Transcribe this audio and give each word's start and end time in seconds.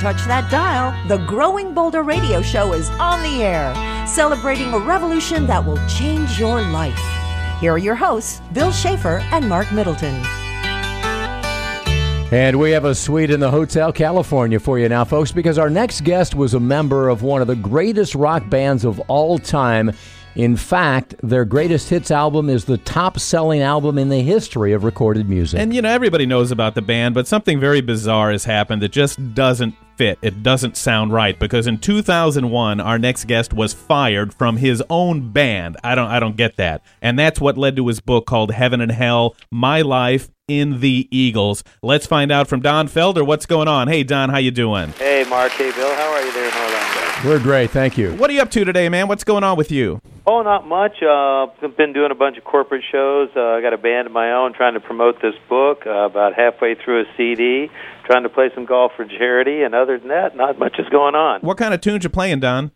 touch 0.00 0.24
that 0.26 0.50
dial, 0.50 0.94
the 1.08 1.18
Growing 1.26 1.74
Bolder 1.74 2.02
Radio 2.02 2.40
Show 2.40 2.72
is 2.72 2.88
on 2.90 3.22
the 3.22 3.42
air, 3.42 3.74
celebrating 4.06 4.72
a 4.72 4.78
revolution 4.78 5.46
that 5.46 5.64
will 5.64 5.78
change 5.88 6.38
your 6.38 6.62
life. 6.62 6.98
Here 7.60 7.72
are 7.72 7.78
your 7.78 7.96
hosts, 7.96 8.40
Bill 8.52 8.70
Schaefer 8.70 9.18
and 9.32 9.48
Marc 9.48 9.72
Middleton. 9.72 10.14
And 12.30 12.58
we 12.58 12.72
have 12.72 12.84
a 12.84 12.94
suite 12.94 13.30
in 13.30 13.40
the 13.40 13.50
Hotel 13.50 13.90
California 13.90 14.60
for 14.60 14.78
you 14.78 14.88
now, 14.88 15.04
folks, 15.04 15.32
because 15.32 15.58
our 15.58 15.70
next 15.70 16.02
guest 16.02 16.34
was 16.34 16.54
a 16.54 16.60
member 16.60 17.08
of 17.08 17.22
one 17.22 17.40
of 17.40 17.48
the 17.48 17.56
greatest 17.56 18.14
rock 18.14 18.48
bands 18.48 18.84
of 18.84 19.00
all 19.08 19.38
time. 19.38 19.92
In 20.38 20.56
fact, 20.56 21.16
their 21.20 21.44
greatest 21.44 21.90
hits 21.90 22.12
album 22.12 22.48
is 22.48 22.64
the 22.64 22.78
top 22.78 23.18
selling 23.18 23.60
album 23.60 23.98
in 23.98 24.08
the 24.08 24.20
history 24.20 24.72
of 24.72 24.84
recorded 24.84 25.28
music. 25.28 25.58
And 25.58 25.74
you 25.74 25.82
know, 25.82 25.90
everybody 25.90 26.26
knows 26.26 26.52
about 26.52 26.76
the 26.76 26.80
band, 26.80 27.16
but 27.16 27.26
something 27.26 27.58
very 27.58 27.80
bizarre 27.80 28.30
has 28.30 28.44
happened 28.44 28.80
that 28.82 28.92
just 28.92 29.34
doesn't 29.34 29.74
fit. 29.96 30.16
It 30.22 30.44
doesn't 30.44 30.76
sound 30.76 31.12
right 31.12 31.36
because 31.36 31.66
in 31.66 31.78
2001 31.78 32.78
our 32.78 33.00
next 33.00 33.24
guest 33.24 33.52
was 33.52 33.74
fired 33.74 34.32
from 34.32 34.56
his 34.56 34.80
own 34.88 35.32
band. 35.32 35.76
I 35.82 35.96
don't 35.96 36.08
I 36.08 36.20
don't 36.20 36.36
get 36.36 36.56
that. 36.58 36.82
And 37.02 37.18
that's 37.18 37.40
what 37.40 37.58
led 37.58 37.74
to 37.74 37.88
his 37.88 37.98
book 37.98 38.24
called 38.26 38.52
Heaven 38.52 38.80
and 38.80 38.92
Hell: 38.92 39.34
My 39.50 39.82
Life 39.82 40.30
in 40.48 40.80
the 40.80 41.06
Eagles. 41.10 41.62
Let's 41.82 42.06
find 42.06 42.32
out 42.32 42.48
from 42.48 42.60
Don 42.60 42.88
Felder 42.88 43.24
what's 43.24 43.46
going 43.46 43.68
on. 43.68 43.86
Hey 43.86 44.02
Don, 44.02 44.30
how 44.30 44.38
you 44.38 44.50
doing? 44.50 44.90
Hey 44.92 45.24
Mark, 45.28 45.52
hey 45.52 45.70
Bill, 45.70 45.94
how 45.94 46.12
are 46.12 46.22
you 46.22 46.32
there 46.32 46.48
in 46.48 46.54
Orlando? 46.54 47.28
We're 47.28 47.38
great, 47.38 47.70
thank 47.70 47.98
you. 47.98 48.14
What 48.14 48.30
are 48.30 48.32
you 48.32 48.40
up 48.40 48.50
to 48.52 48.64
today, 48.64 48.88
man? 48.88 49.08
What's 49.08 49.24
going 49.24 49.44
on 49.44 49.56
with 49.56 49.70
you? 49.70 50.00
Oh, 50.26 50.42
not 50.42 50.66
much. 50.66 51.02
Uh, 51.02 51.46
I've 51.64 51.76
been 51.76 51.92
doing 51.92 52.10
a 52.10 52.14
bunch 52.14 52.36
of 52.36 52.44
corporate 52.44 52.84
shows. 52.92 53.30
Uh, 53.34 53.40
I 53.40 53.62
got 53.62 53.72
a 53.72 53.78
band 53.78 54.06
of 54.06 54.12
my 54.12 54.32
own 54.32 54.52
trying 54.52 54.74
to 54.74 54.80
promote 54.80 55.20
this 55.22 55.34
book. 55.48 55.84
Uh, 55.86 56.04
about 56.04 56.34
halfway 56.34 56.74
through 56.74 57.00
a 57.00 57.04
CD, 57.16 57.70
trying 58.04 58.24
to 58.24 58.28
play 58.28 58.50
some 58.54 58.66
golf 58.66 58.92
for 58.94 59.06
charity, 59.06 59.62
and 59.62 59.74
other 59.74 59.98
than 59.98 60.08
that, 60.08 60.36
not 60.36 60.58
much 60.58 60.78
is 60.78 60.88
going 60.90 61.14
on. 61.14 61.40
What 61.40 61.56
kind 61.56 61.72
of 61.72 61.80
tunes 61.80 62.04
you 62.04 62.10
playing, 62.10 62.40
Don? 62.40 62.72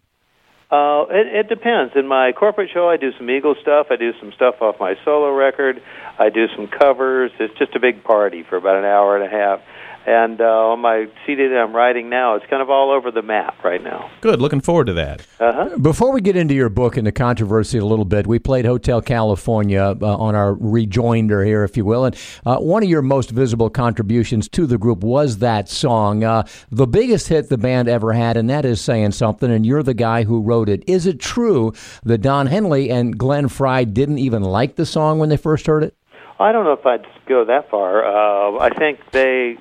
Uh, 0.73 1.05
it, 1.11 1.27
it 1.27 1.48
depends. 1.51 1.92
In 1.97 2.09
my 2.09 2.33
corporate 2.33 2.70
show, 2.73 2.89
I 2.89 2.97
do 2.97 3.12
some 3.19 3.28
Eagle 3.28 3.55
stuff. 3.61 3.89
I 3.91 3.97
do 3.97 4.15
some 4.19 4.33
stuff 4.33 4.62
off 4.62 4.81
my 4.81 4.95
solo 5.05 5.31
record. 5.31 5.83
I 6.19 6.31
do 6.31 6.47
some 6.56 6.67
covers. 6.67 7.31
It's 7.39 7.53
just 7.59 7.77
a 7.77 7.81
big 7.81 8.03
party 8.03 8.42
for 8.42 8.56
about 8.56 8.77
an 8.77 8.87
hour 8.87 9.15
and 9.15 9.23
a 9.23 9.28
half. 9.28 9.61
And 10.05 10.41
uh, 10.41 10.45
on 10.45 10.81
my 10.81 11.06
CD 11.25 11.47
that 11.47 11.56
I'm 11.56 11.75
writing 11.75 12.11
now, 12.11 12.34
it's 12.34 12.45
kind 12.50 12.61
of 12.61 12.70
all 12.70 12.91
over 12.91 13.12
the 13.12 13.22
map 13.22 13.62
right 13.62 13.83
now. 13.83 14.11
Good. 14.20 14.41
Looking 14.41 14.61
forward 14.61 14.86
to 14.89 14.94
that. 14.94 15.25
Uh-huh. 15.39 15.78
Before 15.78 16.12
we 16.12 16.20
get 16.20 16.36
into 16.36 16.55
your 16.55 16.69
book 16.69 16.97
and 16.97 17.06
the 17.06 17.12
controversy 17.12 17.78
a 17.78 17.84
little 17.84 18.05
bit, 18.05 18.27
we 18.27 18.41
played 18.41 18.64
Hotel 18.64 19.00
California 19.00 19.97
uh, 20.00 20.17
on 20.17 20.34
our 20.34 20.55
rejoinder 20.55 21.44
here, 21.44 21.62
if 21.62 21.77
you 21.77 21.84
will. 21.84 22.05
And 22.05 22.17
uh, 22.44 22.56
one 22.56 22.83
of 22.83 22.89
your 22.89 23.03
most 23.03 23.31
visible 23.31 23.70
contributions 23.70 24.48
to 24.50 24.67
the 24.67 24.77
group 24.77 25.05
was 25.05 25.39
that 25.39 25.69
song, 25.69 26.25
uh, 26.25 26.44
the 26.70 26.87
biggest 26.87 27.28
hit 27.28 27.48
the 27.48 27.59
band 27.59 27.89
ever 27.89 28.12
had, 28.12 28.37
and 28.37 28.50
that 28.50 28.64
is 28.64 28.81
Saying 28.81 29.12
Something, 29.12 29.53
and 29.53 29.64
you're 29.64 29.84
the 29.84 29.94
guy 29.94 30.25
who 30.25 30.41
wrote 30.41 30.69
it. 30.69 30.83
Is 30.89 31.06
it 31.06 31.20
true 31.20 31.72
that 32.03 32.19
Don 32.19 32.47
Henley 32.48 32.91
and 32.91 33.16
Glenn 33.16 33.48
Frey 33.48 33.84
didn't 33.84 34.19
even 34.19 34.42
like 34.42 34.75
the 34.75 34.87
song 34.87 35.20
when 35.20 35.28
they 35.28 35.37
first 35.37 35.66
heard 35.66 35.84
it? 35.84 35.97
I 36.41 36.50
don't 36.50 36.64
know 36.64 36.72
if 36.72 36.84
I'd 36.84 37.06
go 37.28 37.44
that 37.44 37.70
far. 37.70 38.05
Uh, 38.05 38.59
I 38.59 38.70
think 38.70 38.98
they 39.12 39.59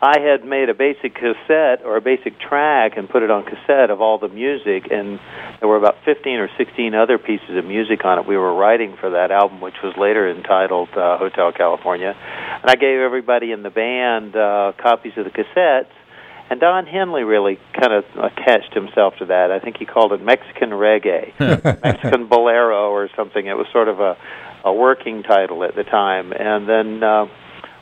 I 0.00 0.20
had 0.20 0.44
made 0.44 0.68
a 0.68 0.74
basic 0.74 1.14
cassette 1.14 1.82
or 1.84 1.96
a 1.96 2.00
basic 2.00 2.38
track 2.38 2.96
and 2.96 3.08
put 3.08 3.24
it 3.24 3.32
on 3.32 3.44
cassette 3.44 3.90
of 3.90 4.00
all 4.00 4.18
the 4.18 4.28
music, 4.28 4.92
and 4.92 5.18
there 5.58 5.68
were 5.68 5.76
about 5.76 5.96
15 6.04 6.38
or 6.38 6.48
16 6.56 6.94
other 6.94 7.18
pieces 7.18 7.56
of 7.56 7.64
music 7.64 8.04
on 8.04 8.18
it 8.20 8.26
we 8.26 8.36
were 8.36 8.54
writing 8.54 8.96
for 9.00 9.10
that 9.10 9.32
album, 9.32 9.60
which 9.60 9.74
was 9.82 9.94
later 9.98 10.30
entitled 10.30 10.88
uh, 10.90 11.18
Hotel 11.18 11.50
California. 11.52 12.14
And 12.16 12.70
I 12.70 12.76
gave 12.76 13.00
everybody 13.00 13.50
in 13.50 13.64
the 13.64 13.70
band 13.70 14.36
uh, 14.36 14.72
copies 14.80 15.14
of 15.16 15.24
the 15.24 15.30
cassettes, 15.30 15.90
and 16.48 16.60
Don 16.60 16.86
Henley 16.86 17.24
really 17.24 17.58
kind 17.74 17.92
of 17.92 18.04
attached 18.14 18.72
himself 18.74 19.14
to 19.18 19.26
that. 19.26 19.50
I 19.50 19.58
think 19.58 19.78
he 19.78 19.84
called 19.84 20.12
it 20.12 20.22
Mexican 20.22 20.70
reggae, 20.70 21.32
Mexican 21.82 22.28
bolero, 22.28 22.92
or 22.92 23.08
something. 23.16 23.44
It 23.44 23.56
was 23.56 23.66
sort 23.72 23.88
of 23.88 23.98
a, 23.98 24.16
a 24.64 24.72
working 24.72 25.24
title 25.24 25.64
at 25.64 25.74
the 25.74 25.82
time, 25.82 26.32
and 26.32 26.68
then. 26.68 27.02
Uh, 27.02 27.26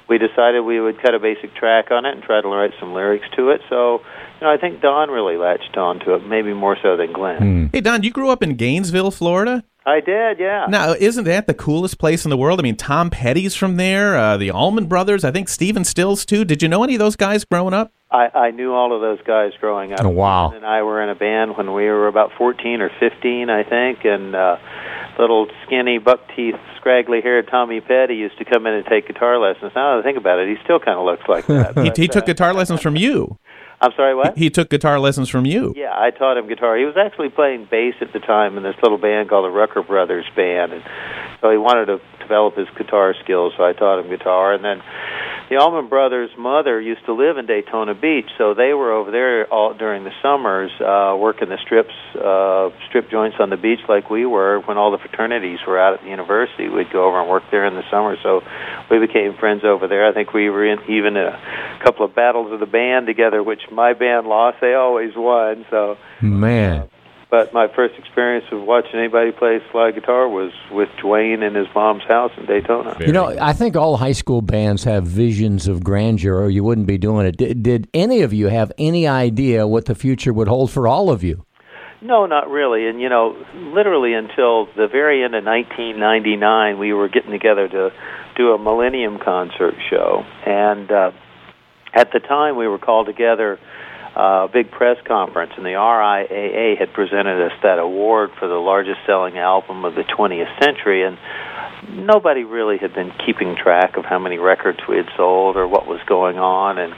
we 0.08 0.18
decided 0.18 0.60
we 0.60 0.80
would 0.80 1.00
cut 1.02 1.14
a 1.14 1.18
basic 1.18 1.54
track 1.54 1.90
on 1.90 2.04
it 2.04 2.14
and 2.14 2.22
try 2.22 2.40
to 2.40 2.48
write 2.48 2.72
some 2.78 2.92
lyrics 2.92 3.26
to 3.36 3.50
it. 3.50 3.60
So, 3.68 4.00
you 4.40 4.46
know, 4.46 4.52
I 4.52 4.56
think 4.56 4.80
Don 4.80 5.10
really 5.10 5.36
latched 5.36 5.76
on 5.76 5.98
to 6.00 6.14
it, 6.14 6.26
maybe 6.26 6.52
more 6.54 6.76
so 6.82 6.96
than 6.96 7.12
Glenn. 7.12 7.38
Hmm. 7.38 7.66
Hey 7.72 7.80
Don, 7.80 8.02
you 8.02 8.10
grew 8.10 8.30
up 8.30 8.42
in 8.42 8.56
Gainesville, 8.56 9.10
Florida? 9.10 9.64
I 9.84 10.00
did, 10.00 10.40
yeah. 10.40 10.66
Now, 10.68 10.94
isn't 10.94 11.24
that 11.24 11.46
the 11.46 11.54
coolest 11.54 11.98
place 11.98 12.24
in 12.24 12.30
the 12.30 12.36
world? 12.36 12.58
I 12.58 12.64
mean, 12.64 12.74
Tom 12.74 13.08
Petty's 13.08 13.54
from 13.54 13.76
there, 13.76 14.16
uh, 14.16 14.36
the 14.36 14.50
Allman 14.50 14.86
Brothers, 14.86 15.22
I 15.22 15.30
think 15.30 15.48
Stephen 15.48 15.84
Stills 15.84 16.26
too. 16.26 16.44
Did 16.44 16.60
you 16.60 16.68
know 16.68 16.82
any 16.82 16.96
of 16.96 16.98
those 16.98 17.14
guys 17.14 17.44
growing 17.44 17.72
up? 17.72 17.92
I, 18.10 18.28
I 18.34 18.50
knew 18.50 18.72
all 18.72 18.94
of 18.94 19.00
those 19.00 19.24
guys 19.24 19.52
growing 19.60 19.92
up. 19.92 20.00
Oh, 20.02 20.08
wow. 20.08 20.50
And 20.50 20.66
I 20.66 20.82
were 20.82 21.02
in 21.02 21.08
a 21.08 21.14
band 21.14 21.56
when 21.56 21.72
we 21.72 21.84
were 21.84 22.08
about 22.08 22.32
14 22.36 22.80
or 22.80 22.90
15, 22.98 23.48
I 23.48 23.62
think, 23.62 24.04
and 24.04 24.34
uh, 24.34 24.56
little 25.18 25.46
skinny, 25.66 25.98
buck 25.98 26.20
teeth, 26.34 26.54
scraggly 26.76 27.20
haired 27.20 27.48
Tommy 27.50 27.80
Petty 27.80 28.14
used 28.14 28.38
to 28.38 28.44
come 28.44 28.66
in 28.66 28.74
and 28.74 28.86
take 28.86 29.06
guitar 29.06 29.38
lessons. 29.38 29.72
Now 29.74 29.96
that 29.96 30.00
I 30.00 30.02
think 30.02 30.18
about 30.18 30.38
it, 30.38 30.48
he 30.48 30.62
still 30.64 30.78
kind 30.78 30.98
of 30.98 31.04
looks 31.04 31.24
like 31.28 31.46
that. 31.48 31.68
He, 31.78 31.88
But, 31.88 31.96
he 31.96 32.08
took 32.08 32.24
uh, 32.24 32.26
guitar 32.26 32.52
lessons 32.54 32.80
from 32.80 32.96
you. 32.96 33.38
I'm 33.80 33.92
sorry, 33.94 34.14
what? 34.14 34.38
He 34.38 34.48
took 34.48 34.70
guitar 34.70 34.98
lessons 34.98 35.28
from 35.28 35.44
you. 35.44 35.74
Yeah, 35.76 35.92
I 35.92 36.10
taught 36.10 36.38
him 36.38 36.48
guitar. 36.48 36.78
He 36.78 36.84
was 36.86 36.96
actually 36.96 37.28
playing 37.28 37.68
bass 37.70 37.94
at 38.00 38.12
the 38.12 38.20
time 38.20 38.56
in 38.56 38.62
this 38.62 38.76
little 38.82 38.96
band 38.96 39.28
called 39.28 39.44
the 39.44 39.50
Rucker 39.54 39.82
Brothers 39.82 40.24
Band, 40.34 40.72
and 40.72 40.82
so 41.42 41.50
he 41.50 41.58
wanted 41.58 41.86
to 41.86 42.00
develop 42.18 42.56
his 42.56 42.68
guitar 42.78 43.14
skills. 43.22 43.52
So 43.56 43.64
I 43.64 43.74
taught 43.74 44.00
him 44.00 44.08
guitar, 44.08 44.54
and 44.54 44.64
then 44.64 44.80
the 45.48 45.56
Allman 45.56 45.88
Brothers' 45.88 46.30
mother 46.36 46.80
used 46.80 47.04
to 47.06 47.12
live 47.12 47.38
in 47.38 47.46
Daytona 47.46 47.94
Beach, 47.94 48.28
so 48.36 48.54
they 48.54 48.74
were 48.74 48.92
over 48.92 49.10
there 49.12 49.46
all 49.46 49.74
during 49.74 50.02
the 50.02 50.10
summers, 50.20 50.72
uh, 50.80 51.16
working 51.16 51.48
the 51.48 51.58
strips, 51.64 51.94
uh, 52.16 52.70
strip 52.88 53.10
joints 53.10 53.36
on 53.38 53.50
the 53.50 53.56
beach 53.56 53.78
like 53.88 54.10
we 54.10 54.26
were. 54.26 54.60
When 54.60 54.76
all 54.76 54.90
the 54.90 54.98
fraternities 54.98 55.60
were 55.66 55.78
out 55.78 55.94
at 55.94 56.02
the 56.02 56.10
university, 56.10 56.68
we'd 56.68 56.92
go 56.92 57.06
over 57.06 57.20
and 57.20 57.30
work 57.30 57.44
there 57.52 57.64
in 57.64 57.74
the 57.74 57.84
summer. 57.90 58.16
So 58.22 58.42
we 58.90 58.98
became 58.98 59.34
friends 59.38 59.62
over 59.64 59.86
there. 59.86 60.06
I 60.06 60.12
think 60.12 60.34
we 60.34 60.50
were 60.50 60.66
in 60.66 60.80
even 60.90 61.16
in 61.16 61.26
a 61.26 61.80
couple 61.84 62.04
of 62.04 62.14
battles 62.14 62.52
of 62.52 62.58
the 62.58 62.66
band 62.66 63.06
together, 63.06 63.42
which 63.42 63.62
my 63.70 63.92
band 63.92 64.26
lost. 64.26 64.58
They 64.60 64.74
always 64.74 65.12
won. 65.14 65.64
So 65.70 65.96
Man. 66.20 66.88
But 67.36 67.52
my 67.52 67.68
first 67.68 67.98
experience 67.98 68.46
of 68.50 68.62
watching 68.62 68.98
anybody 68.98 69.30
play 69.30 69.60
slide 69.70 69.94
guitar 69.94 70.26
was 70.26 70.52
with 70.72 70.88
Duane 71.02 71.42
in 71.42 71.54
his 71.54 71.66
mom's 71.74 72.04
house 72.04 72.32
in 72.38 72.46
Daytona. 72.46 72.96
You 72.98 73.12
know, 73.12 73.36
I 73.38 73.52
think 73.52 73.76
all 73.76 73.98
high 73.98 74.12
school 74.12 74.40
bands 74.40 74.84
have 74.84 75.06
visions 75.06 75.68
of 75.68 75.84
grandeur, 75.84 76.34
or 76.34 76.48
you 76.48 76.64
wouldn't 76.64 76.86
be 76.86 76.96
doing 76.96 77.26
it. 77.26 77.36
Did, 77.36 77.62
did 77.62 77.88
any 77.92 78.22
of 78.22 78.32
you 78.32 78.46
have 78.46 78.72
any 78.78 79.06
idea 79.06 79.66
what 79.66 79.84
the 79.84 79.94
future 79.94 80.32
would 80.32 80.48
hold 80.48 80.70
for 80.70 80.88
all 80.88 81.10
of 81.10 81.22
you? 81.22 81.44
No, 82.00 82.24
not 82.24 82.48
really. 82.48 82.88
And 82.88 83.02
you 83.02 83.10
know, 83.10 83.36
literally 83.54 84.14
until 84.14 84.64
the 84.74 84.88
very 84.90 85.22
end 85.22 85.34
of 85.34 85.44
1999, 85.44 86.78
we 86.78 86.94
were 86.94 87.10
getting 87.10 87.32
together 87.32 87.68
to 87.68 87.92
do 88.34 88.52
a 88.52 88.58
Millennium 88.58 89.18
concert 89.18 89.74
show, 89.90 90.24
and 90.46 90.90
uh, 90.90 91.10
at 91.92 92.12
the 92.14 92.20
time 92.20 92.56
we 92.56 92.66
were 92.66 92.78
called 92.78 93.04
together. 93.04 93.58
Uh, 94.16 94.46
a 94.46 94.48
big 94.50 94.70
press 94.70 94.96
conference, 95.06 95.52
and 95.58 95.66
the 95.66 95.76
RIAA 95.76 96.78
had 96.78 96.90
presented 96.94 97.38
us 97.44 97.52
that 97.62 97.78
award 97.78 98.30
for 98.38 98.48
the 98.48 98.54
largest 98.54 99.00
selling 99.04 99.36
album 99.36 99.84
of 99.84 99.94
the 99.94 100.04
20th 100.04 100.64
century, 100.64 101.04
and 101.04 101.18
nobody 102.06 102.42
really 102.42 102.78
had 102.78 102.94
been 102.94 103.12
keeping 103.26 103.56
track 103.62 103.98
of 103.98 104.06
how 104.06 104.18
many 104.18 104.38
records 104.38 104.78
we 104.88 104.96
had 104.96 105.06
sold 105.18 105.58
or 105.58 105.68
what 105.68 105.86
was 105.86 106.00
going 106.06 106.38
on, 106.38 106.78
and 106.78 106.94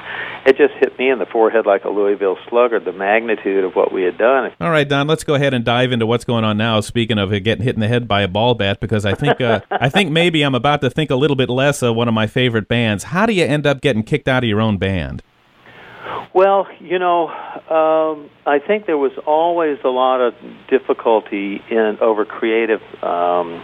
it 0.47 0.57
just 0.57 0.75
hit 0.79 0.97
me 0.97 1.11
in 1.11 1.19
the 1.19 1.27
forehead 1.27 1.67
like 1.67 1.85
a 1.85 1.89
Louisville 1.89 2.39
slugger, 2.49 2.79
the 2.79 2.93
magnitude 2.93 3.65
of 3.65 3.75
what 3.75 3.93
we 3.93 4.03
had 4.03 4.17
done. 4.17 4.53
All 4.61 4.71
right, 4.71 4.89
Don. 4.89 5.09
Let's 5.09 5.25
go 5.25 5.35
ahead 5.35 5.55
and 5.55 5.65
dive 5.65 5.91
into 5.91 6.07
what's 6.07 6.25
going 6.25 6.45
on 6.45 6.57
now. 6.57 6.81
Speaking 6.81 7.19
of 7.19 7.31
getting 7.43 7.65
hit 7.65 7.75
in 7.75 7.81
the 7.81 7.89
head 7.89 8.07
by 8.07 8.23
a 8.23 8.29
ball 8.29 8.55
bat, 8.55 8.79
because 8.81 9.05
I 9.05 9.15
think 9.15 9.41
uh, 9.41 9.61
I 9.73 9.89
think 9.89 10.13
maybe 10.13 10.43
I'm 10.43 10.55
about 10.55 10.81
to 10.83 10.91
think 10.91 11.11
a 11.11 11.17
little 11.17 11.37
bit 11.37 11.51
less 11.51 11.83
of 11.83 11.97
one 11.97 12.07
of 12.07 12.15
my 12.15 12.29
favorite 12.29 12.69
bands. 12.69 13.05
How 13.05 13.27
do 13.27 13.33
you 13.33 13.45
end 13.45 13.67
up 13.67 13.81
getting 13.81 14.05
kicked 14.05 14.29
out 14.29 14.45
of 14.45 14.49
your 14.49 14.61
own 14.61 14.79
band? 14.79 15.23
Well, 16.39 16.69
you 16.79 17.01
know, 17.01 17.27
um, 17.27 18.31
I 18.47 18.61
think 18.65 18.87
there 18.87 18.97
was 18.97 19.11
always 19.27 19.79
a 19.83 19.89
lot 19.89 20.21
of 20.21 20.35
difficulty 20.71 21.61
in 21.69 21.99
over 22.01 22.25
creative 22.25 22.81
um, 23.03 23.61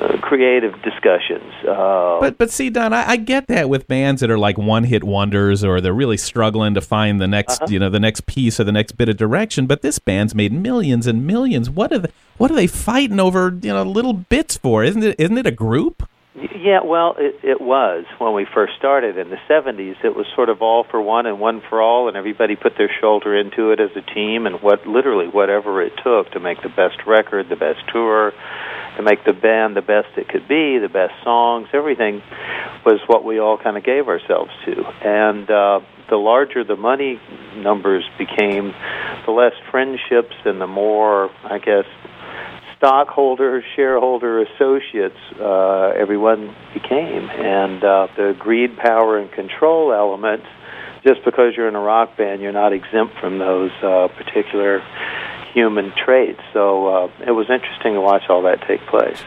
uh, 0.00 0.18
creative 0.20 0.72
discussions. 0.82 1.52
Uh, 1.62 2.18
But 2.18 2.38
but 2.38 2.50
see, 2.50 2.70
Don, 2.70 2.92
I, 2.92 3.10
I 3.10 3.16
get 3.16 3.46
that 3.46 3.68
with 3.68 3.86
bands 3.86 4.20
that 4.20 4.30
are 4.32 4.38
like 4.48 4.58
one 4.58 4.82
hit 4.82 5.04
wonders, 5.04 5.62
or 5.62 5.80
they're 5.80 6.00
really 6.04 6.16
struggling 6.16 6.74
to 6.74 6.80
find 6.80 7.20
the 7.20 7.28
next 7.28 7.62
Uh-huh. 7.62 7.72
you 7.72 7.78
know 7.78 7.88
the 7.88 8.00
next 8.00 8.26
piece 8.26 8.58
or 8.58 8.64
the 8.64 8.72
next 8.72 8.92
bit 8.96 9.08
of 9.08 9.16
direction. 9.16 9.68
But 9.68 9.82
this 9.82 10.00
band's 10.00 10.34
made 10.34 10.52
millions 10.52 11.06
and 11.06 11.24
millions. 11.24 11.70
What 11.70 11.92
are 11.92 12.00
they, 12.00 12.10
what 12.36 12.50
are 12.50 12.56
they 12.56 12.66
fighting 12.66 13.20
over? 13.20 13.56
You 13.62 13.72
know, 13.74 13.84
little 13.84 14.14
bits 14.14 14.56
for? 14.56 14.82
Isn't 14.82 15.04
it 15.04 15.14
isn't 15.20 15.38
it 15.38 15.46
a 15.46 15.52
group? 15.52 16.02
Yeah, 16.34 16.80
well, 16.84 17.14
it, 17.16 17.36
it 17.44 17.60
was 17.60 18.04
when 18.18 18.34
we 18.34 18.44
first 18.52 18.72
started 18.76 19.16
in 19.18 19.30
the 19.30 19.38
70s. 19.48 20.04
It 20.04 20.16
was 20.16 20.26
sort 20.34 20.48
of 20.48 20.62
all 20.62 20.82
for 20.90 21.00
one 21.00 21.26
and 21.26 21.38
one 21.38 21.62
for 21.68 21.80
all, 21.80 22.08
and 22.08 22.16
everybody 22.16 22.56
put 22.56 22.72
their 22.76 22.90
shoulder 23.00 23.38
into 23.38 23.70
it 23.70 23.78
as 23.78 23.90
a 23.94 24.00
team, 24.00 24.46
and 24.46 24.60
what 24.60 24.84
literally 24.84 25.28
whatever 25.28 25.80
it 25.80 25.92
took 26.02 26.32
to 26.32 26.40
make 26.40 26.60
the 26.60 26.70
best 26.70 27.06
record, 27.06 27.48
the 27.48 27.56
best 27.56 27.78
tour, 27.92 28.32
to 28.96 29.02
make 29.02 29.24
the 29.24 29.32
band 29.32 29.76
the 29.76 29.82
best 29.82 30.08
it 30.16 30.28
could 30.28 30.48
be, 30.48 30.78
the 30.78 30.90
best 30.92 31.14
songs, 31.22 31.68
everything 31.72 32.20
was 32.84 33.00
what 33.06 33.24
we 33.24 33.38
all 33.38 33.56
kind 33.56 33.76
of 33.76 33.84
gave 33.84 34.08
ourselves 34.08 34.50
to. 34.64 34.84
And 35.04 35.48
uh, 35.48 35.80
the 36.10 36.16
larger 36.16 36.64
the 36.64 36.76
money 36.76 37.20
numbers 37.56 38.04
became, 38.18 38.74
the 39.24 39.32
less 39.32 39.54
friendships 39.70 40.34
and 40.44 40.60
the 40.60 40.66
more, 40.66 41.30
I 41.44 41.58
guess, 41.58 41.86
stockholder, 42.84 43.64
shareholder, 43.76 44.42
associates 44.42 45.16
uh, 45.40 45.92
everyone 45.96 46.54
became, 46.74 47.30
and 47.30 47.82
uh, 47.82 48.08
the 48.14 48.36
greed, 48.38 48.76
power, 48.76 49.18
and 49.18 49.32
control 49.32 49.90
elements. 49.90 50.44
Just 51.02 51.24
because 51.24 51.54
you're 51.56 51.68
in 51.68 51.76
a 51.76 51.80
rock 51.80 52.16
band, 52.18 52.42
you're 52.42 52.52
not 52.52 52.74
exempt 52.74 53.18
from 53.20 53.38
those 53.38 53.70
uh, 53.82 54.08
particular 54.08 54.82
human 55.54 55.92
traits. 56.04 56.40
So 56.52 56.86
uh, 56.86 57.10
it 57.26 57.30
was 57.30 57.46
interesting 57.48 57.94
to 57.94 58.00
watch 58.00 58.24
all 58.28 58.42
that 58.42 58.66
take 58.68 58.80
place. 58.86 59.18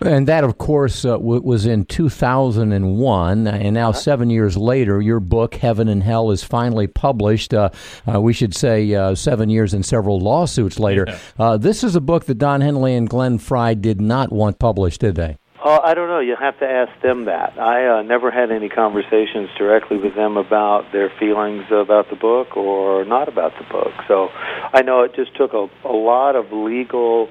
And 0.00 0.26
that, 0.28 0.44
of 0.44 0.56
course, 0.56 1.04
uh, 1.04 1.12
w- 1.12 1.42
was 1.42 1.66
in 1.66 1.84
2001. 1.84 3.46
And 3.46 3.74
now, 3.74 3.92
seven 3.92 4.30
years 4.30 4.56
later, 4.56 5.00
your 5.00 5.20
book, 5.20 5.56
Heaven 5.56 5.88
and 5.88 6.02
Hell, 6.02 6.30
is 6.30 6.42
finally 6.42 6.86
published. 6.86 7.52
Uh, 7.52 7.70
uh, 8.12 8.20
we 8.20 8.32
should 8.32 8.54
say 8.54 8.94
uh, 8.94 9.14
seven 9.14 9.50
years 9.50 9.74
and 9.74 9.84
several 9.84 10.18
lawsuits 10.18 10.78
later. 10.78 11.06
Uh, 11.38 11.58
this 11.58 11.84
is 11.84 11.96
a 11.96 12.00
book 12.00 12.24
that 12.26 12.38
Don 12.38 12.60
Henley 12.62 12.94
and 12.94 13.08
Glenn 13.08 13.38
Frey 13.38 13.74
did 13.74 14.00
not 14.00 14.32
want 14.32 14.58
published, 14.58 15.00
did 15.00 15.16
they? 15.16 15.36
I 15.82 15.94
don't 15.94 16.08
know. 16.08 16.20
You 16.20 16.36
have 16.40 16.58
to 16.60 16.66
ask 16.66 16.90
them 17.02 17.24
that. 17.26 17.58
I 17.58 17.98
uh, 17.98 18.02
never 18.02 18.30
had 18.30 18.50
any 18.50 18.68
conversations 18.68 19.50
directly 19.58 19.98
with 19.98 20.14
them 20.14 20.36
about 20.36 20.92
their 20.92 21.10
feelings 21.18 21.64
about 21.70 22.08
the 22.10 22.16
book 22.16 22.56
or 22.56 23.04
not 23.04 23.28
about 23.28 23.52
the 23.58 23.64
book. 23.70 23.92
So 24.08 24.28
I 24.72 24.82
know 24.82 25.02
it 25.02 25.14
just 25.14 25.36
took 25.36 25.52
a, 25.52 25.68
a 25.84 25.92
lot 25.92 26.36
of 26.36 26.52
legal 26.52 27.28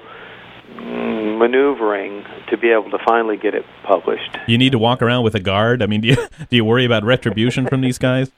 mm, 0.74 1.09
maneuvering 1.40 2.24
to 2.50 2.56
be 2.56 2.68
able 2.70 2.90
to 2.90 2.98
finally 3.06 3.36
get 3.36 3.54
it 3.54 3.64
published. 3.82 4.36
You 4.46 4.58
need 4.58 4.70
to 4.72 4.78
walk 4.78 5.02
around 5.02 5.24
with 5.24 5.34
a 5.34 5.40
guard. 5.40 5.82
I 5.82 5.86
mean, 5.86 6.00
do 6.04 6.08
you 6.08 6.16
do 6.16 6.56
you 6.56 6.64
worry 6.64 6.84
about 6.84 7.02
retribution 7.04 7.66
from 7.66 7.80
these 7.80 7.98
guys? 7.98 8.30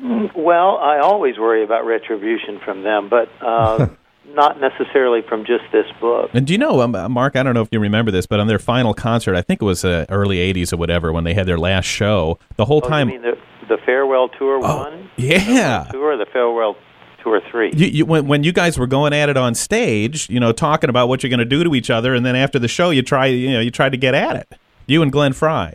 Well, 0.00 0.78
I 0.78 0.98
always 1.02 1.38
worry 1.38 1.62
about 1.64 1.84
retribution 1.86 2.60
from 2.64 2.82
them, 2.82 3.08
but 3.08 3.28
uh, 3.40 3.86
not 4.28 4.60
necessarily 4.60 5.20
from 5.28 5.44
just 5.44 5.64
this 5.72 5.86
book. 6.00 6.30
And 6.34 6.46
do 6.46 6.52
you 6.52 6.58
know, 6.58 6.80
um, 6.80 6.94
uh, 6.94 7.08
Mark? 7.08 7.36
I 7.36 7.42
don't 7.42 7.54
know 7.54 7.62
if 7.62 7.68
you 7.70 7.80
remember 7.80 8.10
this, 8.10 8.26
but 8.26 8.40
on 8.40 8.46
their 8.46 8.58
final 8.58 8.92
concert, 8.94 9.36
I 9.36 9.42
think 9.42 9.62
it 9.62 9.64
was 9.64 9.84
uh, 9.84 10.06
early 10.08 10.38
'80s 10.52 10.72
or 10.72 10.76
whatever, 10.76 11.12
when 11.12 11.24
they 11.24 11.34
had 11.34 11.46
their 11.46 11.58
last 11.58 11.86
show, 11.86 12.38
the 12.56 12.64
whole 12.64 12.80
Oh, 12.84 12.88
time. 12.88 13.08
you 13.08 13.20
mean 13.20 13.22
the, 13.22 13.38
the 13.68 13.78
farewell 13.84 14.28
tour 14.28 14.58
one? 14.60 15.10
yeah. 15.16 15.86
Tour 15.90 16.16
the 16.16 16.26
farewell 16.32 16.76
tour 17.24 17.40
three? 17.50 17.72
You, 17.74 17.86
you, 17.86 18.06
when, 18.06 18.28
when 18.28 18.44
you 18.44 18.52
guys 18.52 18.78
were 18.78 18.86
going 18.86 19.12
at 19.12 19.28
it 19.28 19.36
on 19.36 19.54
stage, 19.54 20.30
you 20.30 20.38
know, 20.38 20.52
talking 20.52 20.90
about 20.90 21.08
what 21.08 21.22
you're 21.22 21.30
going 21.30 21.38
to 21.38 21.44
do 21.44 21.64
to 21.64 21.74
each 21.74 21.90
other, 21.90 22.14
and 22.14 22.24
then 22.24 22.36
after 22.36 22.60
the 22.60 22.68
show, 22.68 22.90
you 22.90 23.02
try, 23.02 23.26
you 23.26 23.52
know, 23.52 23.60
you 23.60 23.70
tried 23.70 23.90
to 23.90 23.98
get 23.98 24.14
at 24.14 24.36
it. 24.36 24.52
You 24.86 25.02
and 25.02 25.10
Glenn 25.10 25.32
Frey. 25.32 25.74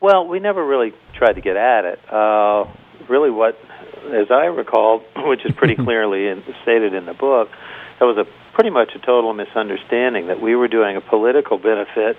Well, 0.00 0.28
we 0.28 0.38
never 0.38 0.64
really 0.64 0.92
tried 1.18 1.32
to 1.32 1.40
get 1.40 1.56
at 1.56 1.84
it. 1.84 1.98
Uh, 2.12 2.66
really, 3.08 3.30
what, 3.30 3.58
as 4.12 4.30
I 4.30 4.46
recall, 4.46 5.02
which 5.16 5.44
is 5.44 5.52
pretty 5.56 5.74
clearly 5.84 6.28
in, 6.28 6.44
stated 6.62 6.94
in 6.94 7.06
the 7.06 7.14
book, 7.14 7.48
that 7.98 8.06
was 8.06 8.16
a 8.16 8.54
pretty 8.54 8.70
much 8.70 8.90
a 8.94 8.98
total 8.98 9.32
misunderstanding 9.32 10.28
that 10.28 10.40
we 10.40 10.54
were 10.54 10.68
doing 10.68 10.96
a 10.96 11.00
political 11.00 11.58
benefit 11.58 12.16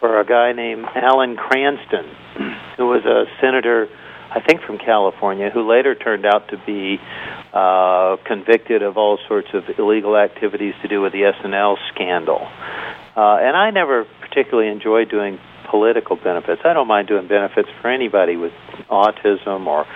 for 0.00 0.20
a 0.20 0.26
guy 0.26 0.52
named 0.52 0.84
Alan 0.94 1.36
Cranston, 1.36 2.04
who 2.76 2.86
was 2.86 3.04
a 3.04 3.24
senator, 3.40 3.88
I 4.34 4.40
think 4.40 4.62
from 4.62 4.78
California, 4.78 5.48
who 5.50 5.68
later 5.68 5.94
turned 5.94 6.26
out 6.26 6.48
to 6.48 6.56
be 6.66 6.98
uh, 7.52 8.16
convicted 8.26 8.82
of 8.82 8.96
all 8.96 9.18
sorts 9.28 9.48
of 9.54 9.62
illegal 9.78 10.16
activities 10.16 10.74
to 10.82 10.88
do 10.88 11.00
with 11.00 11.12
the 11.12 11.24
S&L 11.24 11.78
scandal. 11.94 12.40
Uh, 13.16 13.38
and 13.38 13.56
I 13.56 13.70
never 13.70 14.04
particularly 14.20 14.70
enjoyed 14.70 15.08
doing 15.08 15.38
political 15.70 16.16
benefits. 16.16 16.62
I 16.64 16.72
don't 16.72 16.88
mind 16.88 17.06
doing 17.06 17.28
benefits 17.28 17.68
for 17.80 17.88
anybody 17.88 18.36
with 18.36 18.52
autism 18.90 19.66
or 19.66 19.86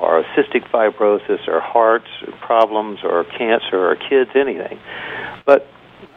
or 0.00 0.22
cystic 0.36 0.68
fibrosis 0.70 1.48
or 1.48 1.60
heart 1.60 2.04
problems 2.40 3.00
or 3.02 3.24
cancer 3.24 3.90
or 3.90 3.96
kids, 3.96 4.30
anything. 4.36 4.78
But 5.44 5.66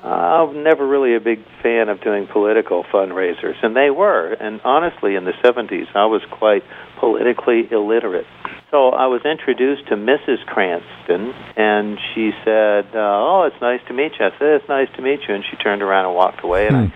I'm 0.03 0.63
never 0.63 0.87
really 0.87 1.15
a 1.15 1.19
big 1.19 1.39
fan 1.61 1.89
of 1.89 2.01
doing 2.01 2.27
political 2.27 2.83
fundraisers, 2.83 3.55
and 3.63 3.75
they 3.75 3.89
were. 3.89 4.33
And 4.33 4.59
honestly, 4.63 5.15
in 5.15 5.25
the 5.25 5.33
70s, 5.43 5.87
I 5.95 6.05
was 6.05 6.21
quite 6.31 6.63
politically 6.99 7.67
illiterate. 7.71 8.25
So 8.71 8.89
I 8.89 9.07
was 9.07 9.21
introduced 9.25 9.87
to 9.89 9.95
Mrs. 9.95 10.45
Cranston, 10.45 11.33
and 11.57 11.99
she 12.13 12.31
said, 12.45 12.87
uh, 12.95 12.99
"Oh, 12.99 13.43
it's 13.43 13.61
nice 13.61 13.81
to 13.87 13.93
meet 13.93 14.13
you." 14.19 14.25
I 14.25 14.31
said, 14.39 14.61
"It's 14.61 14.69
nice 14.69 14.87
to 14.95 15.01
meet 15.01 15.19
you," 15.27 15.35
and 15.35 15.43
she 15.49 15.57
turned 15.57 15.81
around 15.81 16.05
and 16.05 16.15
walked 16.15 16.43
away. 16.43 16.67
And 16.67 16.77
I 16.77 16.93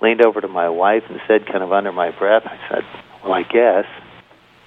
leaned 0.00 0.24
over 0.24 0.40
to 0.40 0.48
my 0.48 0.68
wife 0.68 1.02
and 1.08 1.20
said, 1.26 1.46
kind 1.46 1.62
of 1.62 1.72
under 1.72 1.92
my 1.92 2.10
breath, 2.10 2.44
I 2.46 2.58
said, 2.68 2.84
"Well, 3.24 3.32
I 3.32 3.42
guess." 3.42 3.86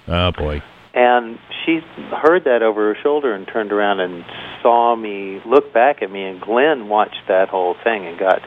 Oh 0.08 0.32
boy. 0.32 0.62
And 0.94 1.40
she 1.66 1.80
heard 2.12 2.44
that 2.44 2.64
over 2.64 2.94
her 2.94 3.02
shoulder 3.02 3.34
and 3.34 3.48
turned 3.48 3.72
around 3.72 4.02
and 4.02 4.26
saw 4.62 4.96
me 4.96 5.42
look 5.46 5.74
back 5.74 6.02
at 6.02 6.12
me. 6.12 6.24
And 6.24 6.42
Glenn 6.42 6.88
watched 6.88 7.28
that 7.28 7.50
whole 7.50 7.76
thing 7.84 8.06
and 8.06 8.18
got 8.18 8.42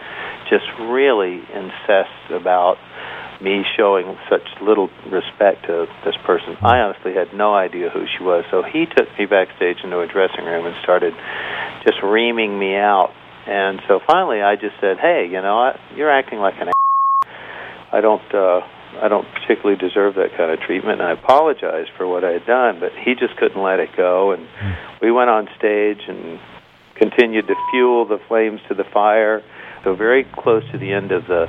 just 0.51 0.67
really 0.79 1.41
incensed 1.53 2.31
about 2.31 2.77
me 3.43 3.65
showing 3.77 4.17
such 4.31 4.47
little 4.63 4.89
respect 5.11 5.67
to 5.67 5.87
this 6.05 6.15
person. 6.25 6.57
I 6.63 6.81
honestly 6.81 7.13
had 7.15 7.35
no 7.35 7.55
idea 7.55 7.91
who 7.91 8.07
she 8.07 8.23
was. 8.23 8.45
So 8.51 8.63
he 8.63 8.87
took 8.87 9.09
me 9.19 9.27
backstage 9.27 9.79
into 9.83 10.01
a 10.01 10.07
dressing 10.07 10.45
room 10.45 10.67
and 10.67 10.75
started 10.83 11.15
just 11.85 12.03
reaming 12.03 12.59
me 12.59 12.77
out. 12.77 13.13
And 13.47 13.81
so 13.89 14.01
finally 14.07 14.41
I 14.41 14.57
just 14.57 14.75
said, 14.81 14.99
hey, 14.99 15.27
you 15.27 15.43
know, 15.43 15.59
I, 15.59 15.81
you're 15.95 16.11
acting 16.11 16.39
like 16.39 16.55
an 16.61 16.71
I 17.93 18.01
don't 18.01 18.35
uh 18.35 18.61
I 19.03 19.09
don't 19.09 19.27
particularly 19.35 19.77
deserve 19.77 20.15
that 20.15 20.37
kind 20.37 20.51
of 20.51 20.61
treatment 20.61 21.01
and 21.01 21.09
I 21.09 21.13
apologized 21.13 21.91
for 21.97 22.07
what 22.07 22.25
I 22.25 22.33
had 22.33 22.47
done, 22.47 22.81
but 22.81 22.93
he 22.93 23.15
just 23.15 23.37
couldn't 23.37 23.61
let 23.61 23.81
it 23.81 23.91
go 23.97 24.33
and 24.33 24.47
we 25.01 25.11
went 25.11 25.31
on 25.31 25.49
stage 25.59 26.01
and 26.09 26.39
continued 26.97 27.47
to 27.49 27.55
fuel 27.71 28.07
the 28.07 28.19
flames 28.29 28.61
to 28.69 28.75
the 28.75 28.85
fire. 28.85 29.43
So 29.83 29.95
very 29.95 30.25
close 30.25 30.63
to 30.73 30.79
the 30.79 30.93
end 30.93 31.13
of 31.13 31.27
the 31.27 31.47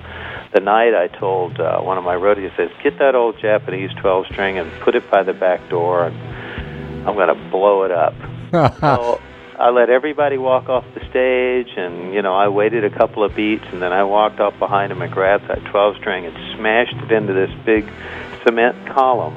the 0.53 0.59
night 0.59 0.93
I 0.93 1.07
told 1.07 1.59
uh, 1.59 1.79
one 1.79 1.97
of 1.97 2.03
my 2.03 2.15
roadies 2.15 2.55
says, 2.57 2.69
"Get 2.83 2.99
that 2.99 3.15
old 3.15 3.39
Japanese 3.41 3.91
12 4.01 4.25
string 4.31 4.57
and 4.57 4.69
put 4.81 4.95
it 4.95 5.09
by 5.09 5.23
the 5.23 5.33
back 5.33 5.69
door 5.69 6.05
and 6.05 7.07
I'm 7.07 7.15
going 7.15 7.29
to 7.29 7.49
blow 7.49 7.83
it 7.83 7.91
up." 7.91 8.13
so 8.81 9.21
I 9.57 9.69
let 9.69 9.89
everybody 9.89 10.37
walk 10.37 10.67
off 10.67 10.83
the 10.93 10.99
stage, 11.09 11.77
and 11.77 12.13
you 12.13 12.21
know 12.21 12.33
I 12.33 12.49
waited 12.49 12.83
a 12.83 12.89
couple 12.89 13.23
of 13.23 13.35
beats, 13.35 13.63
and 13.71 13.81
then 13.81 13.93
I 13.93 14.03
walked 14.03 14.39
off 14.39 14.57
behind 14.59 14.91
and 14.91 15.11
grabbed 15.11 15.47
that 15.47 15.63
12 15.65 15.97
string 15.97 16.25
and 16.25 16.35
smashed 16.57 16.95
it 16.95 17.11
into 17.11 17.33
this 17.33 17.51
big 17.65 17.89
cement 18.43 18.87
column 18.89 19.33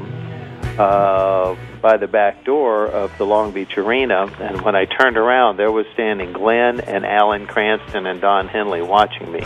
uh, 0.78 1.54
by 1.80 1.96
the 1.96 2.08
back 2.08 2.44
door 2.44 2.86
of 2.86 3.16
the 3.16 3.24
Long 3.24 3.52
Beach 3.52 3.78
Arena. 3.78 4.26
And 4.40 4.62
when 4.62 4.74
I 4.74 4.86
turned 4.86 5.16
around, 5.16 5.56
there 5.56 5.70
was 5.70 5.86
standing 5.94 6.32
Glenn 6.32 6.80
and 6.80 7.06
Alan 7.06 7.46
Cranston 7.46 8.06
and 8.06 8.20
Don 8.20 8.48
Henley 8.48 8.82
watching 8.82 9.30
me 9.30 9.42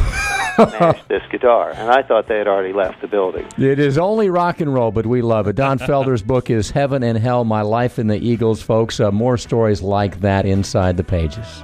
smash 0.77 1.03
this 1.09 1.23
guitar, 1.31 1.73
and 1.73 1.91
I 1.91 2.03
thought 2.03 2.29
they 2.29 2.39
had 2.39 2.49
already 2.49 2.73
left 2.73 3.01
the 3.01 3.09
building. 3.09 3.47
It 3.59 3.79
is 3.79 3.99
only 3.99 4.31
rock 4.31 4.61
and 4.61 4.73
roll, 4.73 4.91
but 4.91 5.07
we 5.07 5.23
love 5.23 5.47
it. 5.49 5.57
Don 5.57 5.79
Felder's 5.89 6.23
book 6.23 6.51
is 6.51 6.71
Heaven 6.71 7.03
and 7.03 7.19
Hell 7.19 7.45
My 7.45 7.63
Life 7.63 7.99
in 7.99 8.07
the 8.07 8.19
Eagles, 8.19 8.63
folks. 8.63 9.01
Uh, 9.01 9.11
more 9.11 9.37
stories 9.37 9.83
like 9.83 10.21
that 10.21 10.47
inside 10.47 10.97
the 10.97 11.05
pages. 11.05 11.63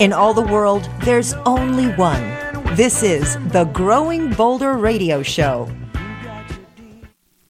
In 0.00 0.12
all 0.12 0.32
the 0.32 0.46
world, 0.50 0.88
there's 1.00 1.34
only 1.44 1.88
one. 1.94 2.22
This 2.74 3.02
is 3.02 3.36
the 3.48 3.64
Growing 3.64 4.32
Bolder 4.32 4.74
Radio 4.74 5.22
Show. 5.22 5.68